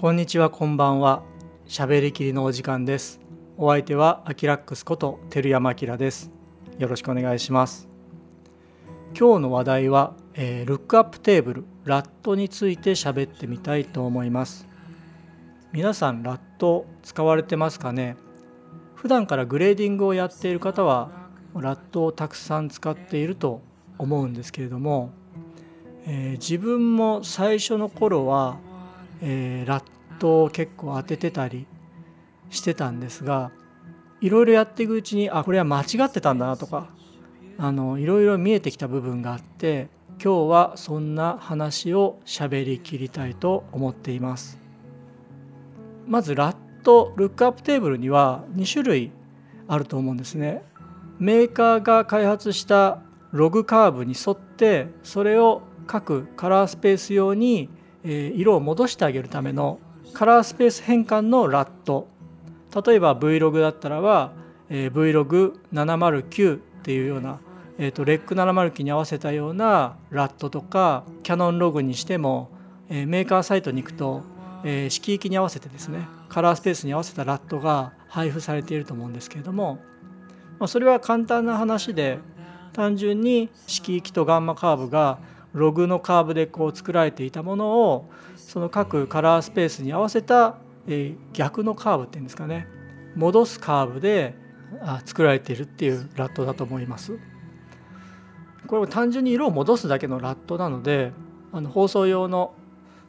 [0.00, 1.24] こんにちはこんばんは。
[1.66, 3.18] 喋りきりのお時間です。
[3.56, 6.30] お相手はアキラックスこと照山明です。
[6.78, 7.88] よろしくお願いします。
[9.18, 14.68] 今日の話題は、えー、ルックアップテーブル LUT について喋ってみたいと思います。
[15.72, 18.16] 皆さん LUT 使われてますかね？
[18.94, 21.10] 普段からグレーディングをやっている方は
[21.56, 23.62] LUT をたくさん使っていると
[23.98, 25.10] 思うんですけれども、
[26.06, 28.58] えー、自分も最初の頃は
[29.20, 29.84] えー、ラッ
[30.18, 31.66] トを結構当ててたり
[32.50, 33.50] してたんですが
[34.20, 36.88] いろいろやっていくうちにあこれは間違ってたんだなとか
[37.58, 39.88] あのいろいろ見えてきた部分があって
[40.22, 44.58] 今日はそんな話を喋りきりたいと思っています。
[46.08, 49.12] まずラットルックアップテーブルには2種類
[49.68, 50.64] あると思うんですね。
[51.18, 57.68] メーカーが開発したログカーブに沿ってそれを各カラースペース用に
[58.08, 59.78] 色を戻してあげるための
[60.12, 62.08] カラースペース変換のラット。
[62.86, 64.32] 例えば Vlog だったらは
[64.70, 67.38] Vlog709 っていうような、
[67.78, 72.50] えー、とレック709に合わせたようなラットとかキャノンログにしても、
[72.90, 74.22] えメーカーサイトに行くと、
[74.64, 79.78] え色域に合わせてですねカラースペースに合わせたラットが配布されていると思うんですけれども、
[80.58, 82.18] ま、それは簡単な話で
[82.72, 85.18] 単純に色域とガンマカーブが
[85.52, 92.66] ログのカーブでこう作られていたものをその各カラースペースに合わせた、え逆のカーブっていうんですかね
[93.14, 94.34] 戻すカーブで
[95.04, 97.18] 作られているっていうラットだと思います。
[98.66, 101.12] これも単純に色を戻すだけのラットなので
[101.52, 102.54] あの放送用の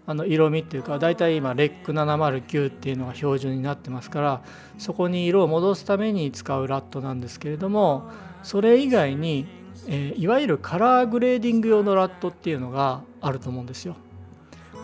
[0.07, 4.41] あの色味っていうか大体今レック709っていうのが標準になってますから
[4.79, 8.09] そこに色を戻すために使うラットなんですけれども
[8.41, 9.45] それ以外に
[9.87, 13.95] えー、いわゆるカラーグレーディング用のラットっていうのがあると思うんですよ。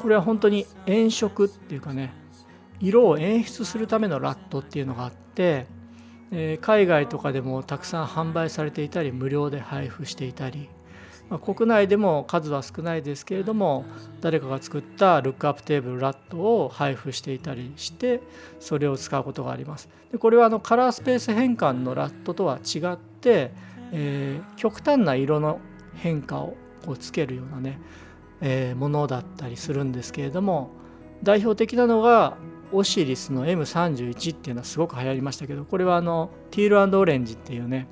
[0.01, 2.13] これは本当に炎色っていうかね
[2.79, 5.67] 色を演出するためのラットっていうのがあって、
[6.31, 10.69] えー、海外とかでもたくさん販売されていたり無料で配布していたり、
[11.29, 13.85] まあ、国内でも数は少ないですけれども
[14.21, 18.21] 誰かが作ったルックアップテーブルラットを配布していたりして
[18.59, 19.89] それを使うことがあります。
[20.11, 23.51] でこれはあのカラースペース変換のラットとは違って
[23.91, 25.59] えー、極端な色の
[25.95, 27.79] 変化をこうつけるようなね、
[28.41, 30.71] えー、ものだったりするんですけれども
[31.23, 32.37] 代表的なのが
[32.71, 37.87] オシリスの M31 っていうのはすごく流行りましたけどこれはあのティールオレンジっていうね、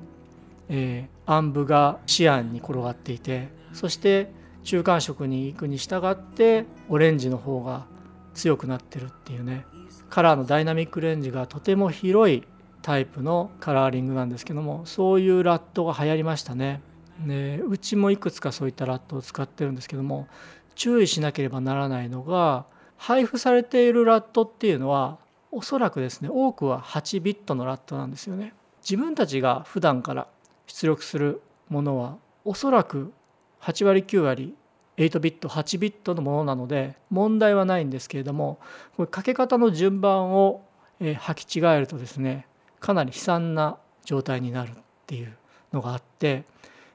[0.68, 4.30] えー、暗部がシアンに転がっていてそして
[4.62, 7.86] 中間色に行くに従ってオレンジの方が
[8.34, 9.64] 強くなってるっていうね
[10.10, 12.44] カラーのダイナミックレンジがとても広い
[12.84, 16.82] タイプのカラーリングなんですけどもそういうラットが流行りましたね。
[17.26, 20.28] でうちもいくつかそういったラットを使ってるんですけども
[20.74, 22.66] 注意しなければならないのが
[22.98, 25.16] 配布されているラットっていうのは
[25.50, 28.52] おそらくですね多くは8ビットのラットなんですよね。
[28.82, 30.26] 自分たちが普段から
[30.66, 31.40] 出力する
[31.70, 33.14] ものはおそらく
[33.62, 34.54] 8割9割
[34.98, 38.58] 8ビット8ビットのものなので問題はないんですけれども
[38.96, 40.66] これかけ方の順番を
[41.00, 42.46] 履き違えるとですね
[42.84, 44.72] かなり悲惨な状態になるっ
[45.06, 45.32] ていう
[45.72, 46.44] のがあって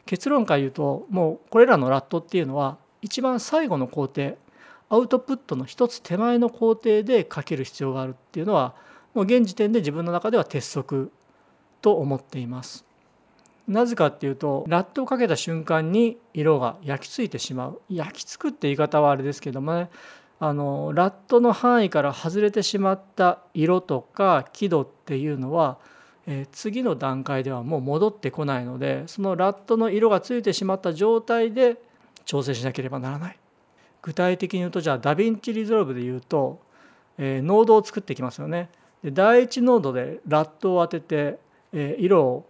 [0.05, 4.37] 結論から言うともうこれらのラットっていうのは一番最後の工程
[4.89, 8.75] アウトプットの一つ手前の工程でかける必要があるっていうのは
[9.15, 11.11] もう現時点で自分の中では鉄則
[11.81, 12.85] と思っています。
[13.67, 19.89] なぜかっていうと LUT をかけた瞬間に色が焼き付いてしまう焼き付くって言い方はあれですけどもね
[20.39, 25.77] あの LUT の範囲から外れてしまった色とか輝度っていうのは、
[26.27, 31.77] えー、次の段階ではもう戻ってこないのでその LUT の色がついてしまった状態で
[32.25, 33.39] 調整しなければならない。
[34.01, 36.61] 具体的に言うとじゃあ DaVinci Resolve で言うと、
[37.17, 38.69] えー、ノードを作ってきますよね。
[39.03, 41.39] で第1ノードでラットを当てて、
[41.73, 42.49] えー、色を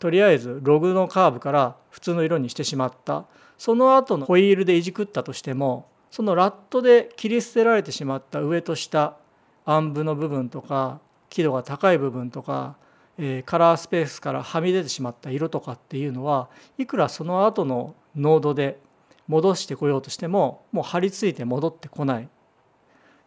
[0.00, 3.26] とりあえずログのカーブから普通の色にしてしまった
[3.58, 9.16] その後のホイールでいじくったとしてもそのラットで切り捨てられてしまった上と下
[9.64, 12.76] 暗部の部分とか輝度が高い部分とか、
[13.18, 16.48] えー、カラースペースからはみ出てしまった色とかっていうのは
[16.78, 18.78] いくらその後のノードで
[19.26, 22.28] 戻してこようとしてももう張り付いて戻ってこない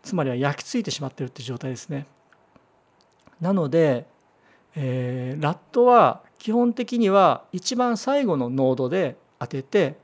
[0.02, 2.08] つまりは焼き付いてしまってるって状態ですね。
[3.40, 4.08] なので、
[4.76, 9.98] えー、ラットは基本的には一番最後のノードで当てて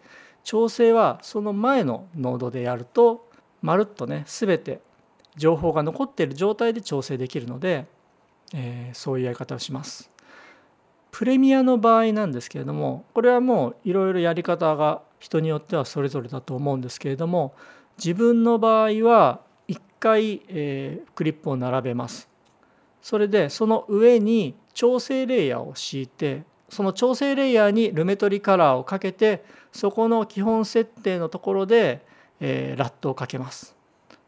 [0.48, 3.30] 調整はその前のノードでやると
[3.62, 4.80] まるっとね全て
[5.36, 7.86] 情報が残っている状態で調整できるので、
[8.54, 10.10] えー、そういうやり方をします。
[11.12, 17.54] プレミアの場合なんですけれどもこれはもういろいろやり方が人によってはそれぞれだと思うんですけれども
[17.98, 22.30] 自分の場合は一回、えー、クリップを並べます
[23.02, 32.06] それでその上に調整レイヤーを敷いてその調整レイヤーにルメトリカラーをかけてそこの基本設定のところで、
[32.40, 33.75] えー、ラットをかけます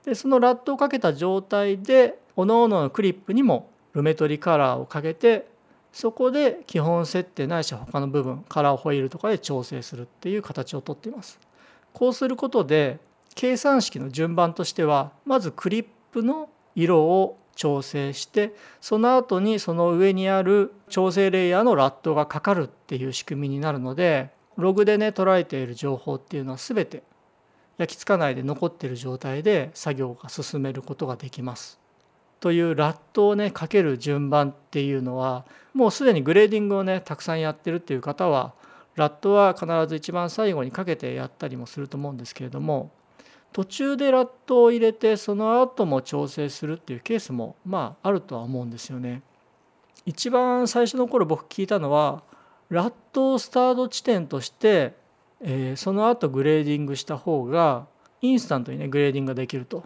[0.05, 5.47] でそのラットをかけた状態で各々のクリップにもルメトリカラーをかけて
[5.91, 11.39] そこで基本設定ないし他の部分カラーホイールとかで調整するっていう形をとっています。
[11.93, 12.99] こうすることで
[13.35, 27.03] 計算式の順番としてはまずクリップの色を調整してその後にその上にある調整レイヤーのラットがかかるっていう仕組みになるのでログでね捉えている情報っていうのは全て
[27.77, 31.79] 焼き付かないで残ってる状態で作業が進めることができます。
[32.39, 38.53] という LUT をねかける順番っていうのはもうすでにグレーディングをねたくさんやってるっていう方は
[38.95, 42.91] LUT は必ず一番最後にかけてやったりもすると思うんですけれども
[43.51, 49.21] 途中で LUT を入れてその後も調整するっていうケースもまああるとは思うんですよね。
[50.05, 52.23] 一番最初の頃僕聞いたのは
[52.69, 54.93] LUT をスタート地点として、
[55.41, 57.87] えー、その後グレーディングした方が
[58.21, 59.83] インスタントにねグレーディングができると。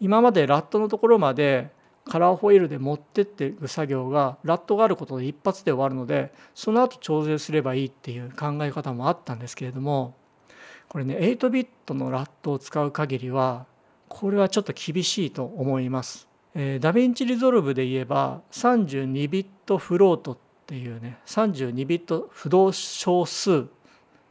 [0.00, 1.70] 今まで LUT のところまで
[2.06, 10.14] カラーホイールで持ってっていく作業が LUT があることで一発で終わるのでその後調整すればいいっていう考え方もあったんですけれども
[10.90, 13.64] これね8ビットの LUT を使う限りは
[14.08, 16.28] これはちょっと厳しいと思います。
[16.56, 23.62] えー、 DaVinci Resolve で言えば32ビット float っていうね32ビット浮動小数っ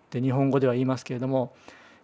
[0.10, 1.54] て日本語では言いますけれども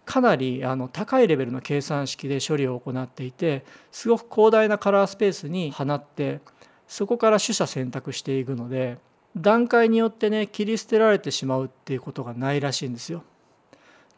[0.06, 6.40] かなりあの高いレベルの計算式で処理を行っていてすごく広大なカラースペースに放って
[6.88, 8.96] そこから取捨選択していくので
[9.36, 13.22] 段階によってね切り捨てられてしまうっていうことがないらしいんですよ。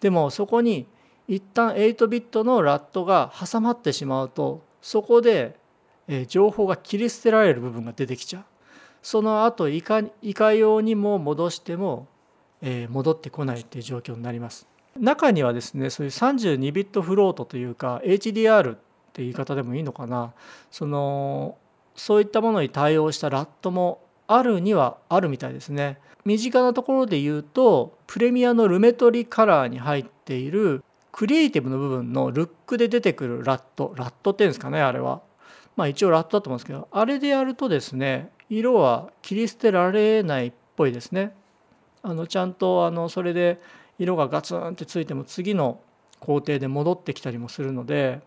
[0.01, 0.87] でもそこに
[1.27, 5.57] 一旦8ビットのラットが挟まってしまうとそこで
[6.29, 8.45] 情報が切り捨てられる部分が出てきちゃう。
[9.03, 12.09] その後いかいかようにも戻しても
[12.89, 14.67] 戻ってこないっていう状況になります。
[14.99, 18.79] 中にはですねそういう32ビットフロートというか HDR っ
[19.13, 20.33] て言い方でもいいのかな
[20.71, 21.57] その
[21.95, 25.99] そういったものに対応したラットもあるにはあるみたいですね。
[26.25, 35.23] 身近なところで言うとプレミアのルメトリカラーに入っているクリエイティブの部分のルックで出てくるラットラットっていうんですかねあれは。
[35.75, 41.35] まあ一応ラットだと思うんですけどあれでやるとですね色は切り捨てられないっぽいですね。
[42.03, 43.61] あのちゃんとあのそれで
[43.99, 45.81] 色がガツンってついても次の
[46.21, 48.21] 工程で戻ってきたりもするので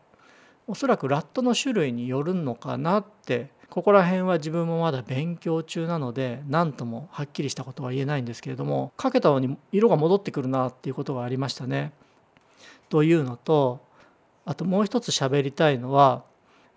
[0.68, 11.94] おそらくラットの種類によるのかなってここら辺は自分もまだ勉強中なので何ともはっきりしたことは言えないんですけれどもかけたのに色が戻ってくるなっていうことがありましたね。
[12.90, 13.80] というのと
[14.44, 16.24] あともう一つ喋りたいのは、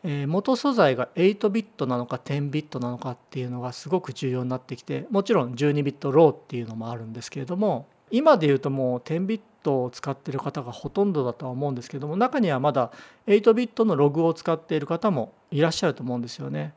[0.05, 12.93] えー、元素材が8ビットなのか10ビットなのかっていうのがすごく重要になってきてもちろん12ビットローっていうのもあるんですけれども今で言うともう10ビットを使ってる方がほとんどだとは思うんですけども中にはまだ
[13.27, 16.73] 8ビットのログを使っている方もいらっしゃると思うんですよね。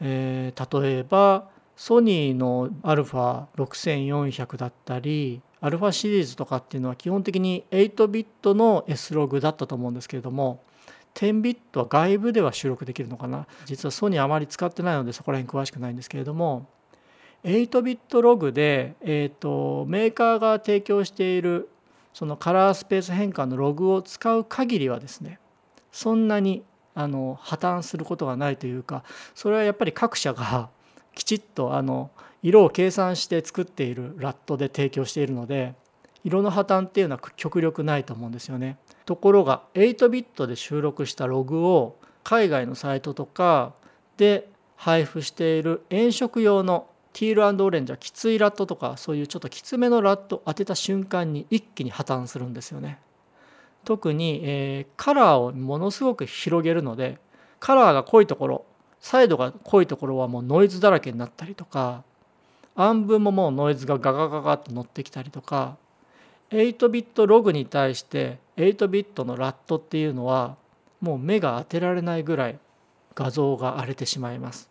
[0.00, 10.62] えー、例えばソニーの α6400 だったり α シリーズとかっていうのは基本的に8ビットの S ログだったと思うんですけれども
[11.14, 13.46] 10ビットは外部では収録できるのかな。
[13.66, 16.66] 実はソニーあまり使ってないのでそこら辺詳しくないんですけれども
[17.44, 21.68] 8ビットログで、えーと、メーカーが提供している
[22.14, 25.38] そのカラースペース変換のログを使う限りはですね
[25.92, 30.68] そんなにあの破綻することがないというかそれはやっぱり各社が
[31.14, 32.10] きちっとあの
[32.42, 35.74] 色を計算して作っているラットで提供しているので
[36.24, 38.78] 色の破綻っていうのは極力ないと思うんですよね。
[39.04, 43.74] ところが8ビットで収録したログを海外のサイトとか
[44.16, 52.98] で配布している炎色用のティールオレンジはきついラットとかそういうちょっときつめのラットを当てた瞬間に一気に破綻するんですよね。
[53.84, 57.18] 特に、えー、カラーをものすごく広げるので
[57.60, 58.64] カラーが濃いところ
[59.00, 62.02] サイドが濃いところはもうノイズだらけになったりとか
[62.74, 65.76] 暗分ももうノイズがガガガガッと乗ってきたりとか
[66.50, 70.56] 8ビットログに対して8ビットのラットっていうのは
[71.00, 72.58] もう目が当てられないぐらい
[73.14, 74.70] 画像が荒れてしまいます。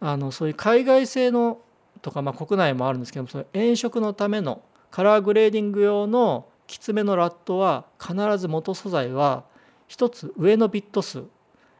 [0.00, 1.58] あのそういう海外製の
[2.02, 9.44] とか、まあ、国内もあるんですけどもその炎色のためのカラーグレーディング用のきつめのラットは必ず元素材は
[9.88, 11.22] 1つ上のビット数。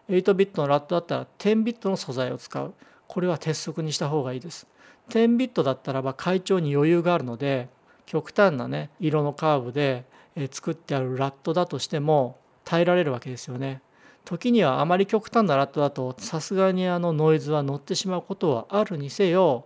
[0.08, 2.72] 8ビットのラットだったら10ビットの素材を使う。
[3.08, 4.68] これは鉄則にした方がいいです。
[5.08, 7.68] 10ビットだったらば会長に余裕があるので
[8.06, 10.04] 極端なね色のカーブで
[10.52, 13.82] 作ってあるラットだとしても耐えられるわけですよね。
[14.24, 19.64] 時にはあまり極端なラットだとさすがにあのノイズは乗ってしまうことはあるにせよ、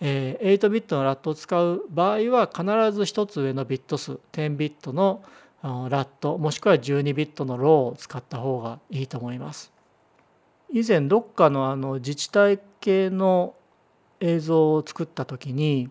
[0.00, 2.62] えー、8ビットのラットを使う場合は必
[2.92, 5.22] ず1つ上のビット数10ビットの
[5.62, 9.72] ラットもしくは12ビットのローを使った方がいいと思います。
[10.72, 13.54] 以前どっかのあの自治体系の
[14.20, 15.90] 映像を作った時に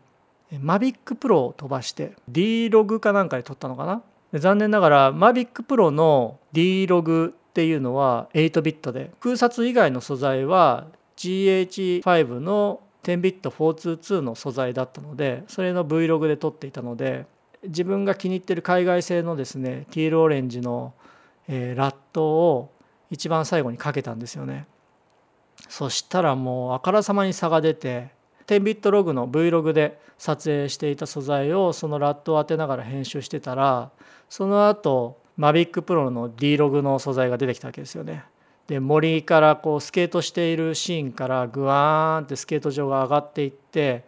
[0.52, 4.02] Mavic Pro を飛ばして D ログかなんかで撮ったのかな？
[4.40, 10.88] 残念ながら Mavic Pro の D ログっていうのは8ビットで空撮以外の素材は
[11.18, 17.26] GH5 の10ビット422の素材だったのでそれの Vlog で撮っていたので
[17.64, 20.94] 自分が気に入ってる海外製のですねティールオレンジの、
[21.48, 22.72] えラットを
[23.10, 24.68] 一番最後にかけたんですよね
[25.70, 28.10] そしたらもうあからさまに差が出て
[28.48, 33.92] 10ビットログの Vlog で撮影していた素材をそのラットを当てながら編集してたら
[34.30, 38.26] その後 Mavic Pro の D ログの素材が出てきたわけですよね。
[38.68, 44.06] で森からこうスケートしているシーンからグワーンってスケート場が上がっていって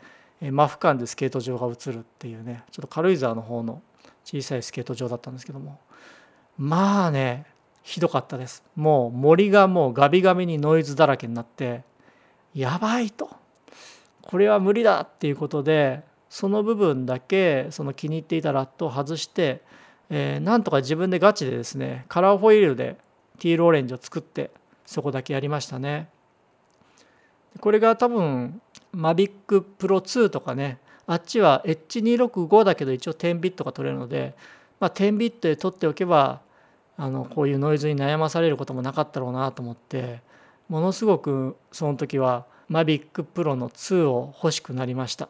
[0.51, 3.81] マフ間でスケート場が映るっていうねちょっと軽井沢の方の
[4.25, 5.79] 小さいスケート場だったんですけども。
[6.57, 7.45] まあね
[7.83, 8.63] ひどかったです。
[8.75, 11.83] もう森がもうガビガビにノイズだらけになって
[12.53, 13.29] やばいと。
[14.21, 19.63] これは無理だっていうことでその部分だけその気に入っていたラットを外して
[20.09, 22.97] えー、なんとか自分でガチでですねカラーホイールで
[23.39, 24.51] ティールオレンジを作って
[24.85, 26.09] そこだけやりましたね。
[27.59, 28.61] これが多分
[28.93, 34.35] Mavic Pro 2とかねあっちは H265 だけど一応10ビットが取れるので、
[34.79, 36.41] まあ、10ビットで取っておけば
[36.97, 40.21] あのこういうノイズに悩まされることもなかったろうなと思って
[40.67, 45.29] ものすごくその時は Mavic Pro の2を欲しくなりました。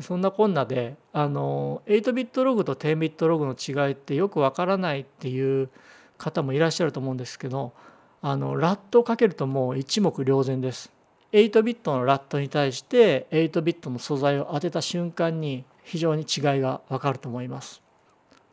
[0.00, 5.70] そんなこんなであの8ビットログと10ビットログの違いってよくわからないっていう
[6.18, 7.72] 方もいらっしゃると思うんですけど
[8.20, 10.90] あのラットをかけるともう一目瞭然です。
[11.32, 17.82] 8ビットの LUT に対して8ビットの素材を当てた瞬間に非常に違いがわかると思います。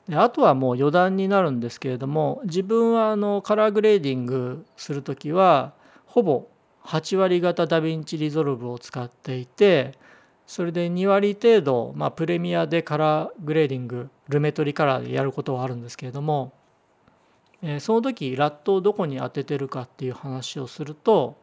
[0.08, 5.74] であとはもう余談になるんですけれども自分はあのカラーグレーディングする時は
[6.06, 6.48] ほぼ
[6.84, 9.94] 8割方 DaVinci Resolve を使っていて
[10.48, 16.54] それで2割程度、まあ、プレミアでカラーグレーディング Lumetri Color でやることはあるんですけれども、
[17.62, 21.38] え、その時 LUT をどこに当ててるかっていう話をすると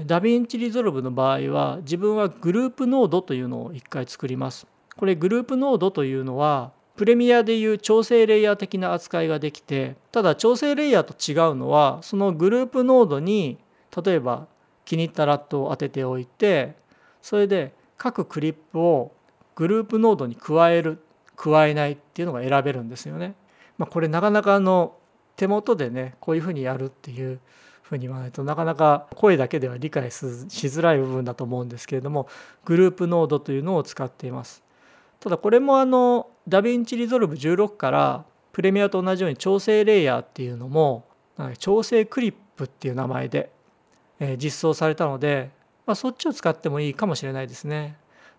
[0.00, 4.66] DaVinci Resolve の場合は自分は group node というのを一回作ります。
[4.96, 13.58] これ group node というのはプレミアでいう調整レイヤー的な扱いができてただ調整レイヤーと違うのはその group node に
[14.04, 14.46] 例えば
[14.84, 16.76] 気に入った LUT を当てておいて
[17.22, 19.12] それで各クリップを
[19.54, 21.02] group node に加える
[21.36, 23.34] 加えないっていうのが選べるんですよね。
[23.78, 24.94] まあ、これなかなかの
[25.42, 27.40] 手元でねこういうふうにやるっていう
[27.82, 32.28] ふうに言わないとなかなか声だけでは理解しづらい部分だと思うんですけれども
[32.64, 34.62] group node というのを使っています。
[35.18, 41.06] ただこれもあの DaVinci Resolve 16からプレミアと同じように調整レイヤーっていうのも
[41.58, 43.50] 調整クリップっていう名前で
[44.38, 45.50] 実装されたので
[45.86, 47.96] まあ、そっちを使ってもいいかもしれないですね。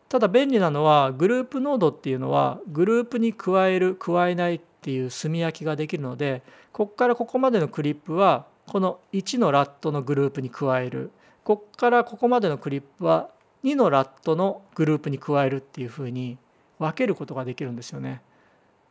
[0.09, 6.41] ただ便利なのは group node っていうのはグループに加える加えないっていう棲み分けができるので
[6.73, 11.11] ここからここまでのクリップはこの1のラットのグループに加える
[11.45, 13.29] ここからここまでのクリップは
[13.63, 16.37] 2のラットのグループに加えるっていうふうに
[16.79, 18.21] 分けることができるんですよね。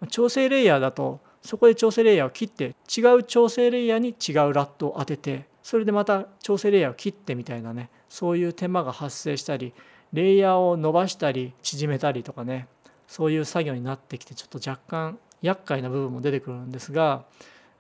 [0.09, 9.73] 調整レイヤーだとそこで調整レイヤーを切って違う調整レイヤーに違うラットを当ててそれでまた調整レイヤーを切ってみたいなねそういう手間が発生したり
[10.13, 12.67] レイヤーを伸ばしたり縮めたりとかね
[13.07, 17.25] そういう作業になってきてちょっと若干厄介な部分も出てくるんですが、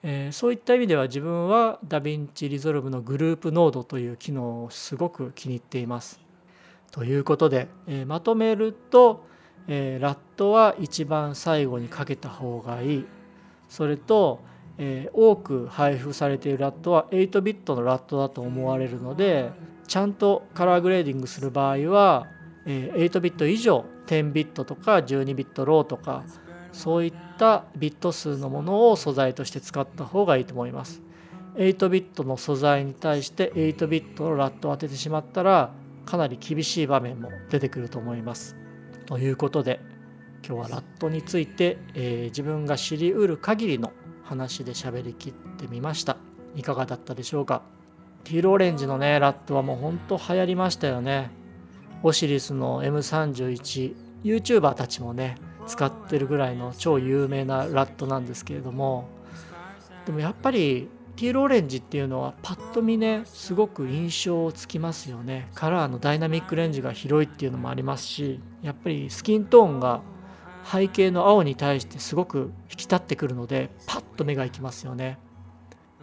[0.03, 6.21] えー、そういった意味では自分は DaVinci Resolve の group node という機能をすごく気に入っています。
[6.91, 9.25] ということで、えー、まとめると、
[9.69, 13.07] えー、 LUT は一番最後にかけた方がいい
[13.69, 14.41] それと、
[14.79, 19.51] え多く配布されているラットは8ビットの LUT だと思われるので
[19.87, 22.27] ちゃんとカラーグレーディングする場合は
[22.67, 26.25] え8ビット以上10ビットとか12ビットローとか
[26.73, 31.03] そういったビット数のものを素材として使った方がいいと思います。
[31.57, 35.71] 8ビットの素材に対して8ビットのラットを当ててしまったら
[36.07, 38.57] かなり厳しい場面も出てくると思います。
[39.07, 39.81] ということで
[40.47, 43.93] 今日はラットについて、えー、自分が知りうる限りの
[44.25, 46.17] 話で喋りきってみました。
[46.57, 47.63] いかがだったでしょうか？
[48.25, 51.31] ティールオレンジのねラットはもうほんと流行りましたよね
[52.03, 55.37] オシリスの M31YouTuber たちもね
[55.67, 59.09] 使ってるぐらいの超有名なラットなんですけれども
[60.07, 65.49] でもやっぱりティールオレンジっていうのはパッと見ねすごく印象つきますよね。
[65.55, 70.01] カラーのダイナミックレンジが広いっていうのもありますしやっぱりスキントーンが
[70.65, 75.19] 背景の青に対してすごく引き立ってくるのでパッと目がいきますよね。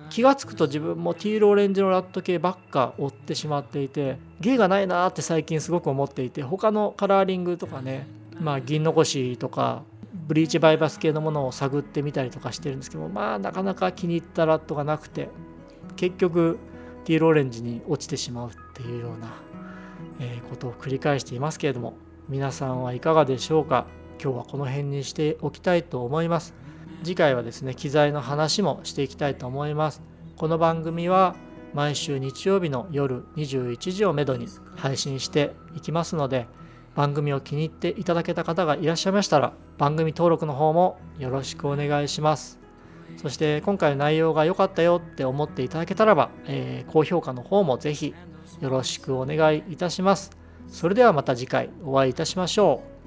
[0.09, 8.07] 気が付くと自分もティールオレンジのラット系ばっか追ってしまっていて芸がないなって最近すごく思っていて他のカラーリングとかね
[8.39, 9.83] まあ銀残しとか
[10.27, 15.29] ブリーチバイパス系のものを探ってみたりとかしてるんですけどまあなかなか気に入ったラットがなくて
[15.95, 16.59] 結局
[17.05, 19.33] ティールオレンジに落ちてしまうっていうような、
[20.19, 21.95] えことを繰り返していますけれども
[22.27, 23.87] 皆さんはいかがでしょうか？
[24.21, 26.53] 今日はこの辺にしておきたいと思います。
[27.03, 30.01] 次回はですね機材の話もしていきたいと思います。
[30.35, 31.35] この番組は
[31.73, 36.47] 毎週日曜日の夜21時をめどに配信していきますので
[36.99, 42.59] 番組を気に入っていただけた方がいらっしゃいましたら番組登録の方もよろしくお願いします。
[43.15, 48.13] そして今回の内容が良かったよって思っていただけたらば、えー、高評価の方もぜひ
[48.59, 50.31] よろしくお願いいたします。
[50.67, 52.98] それではまた次回お会いいたしましょう。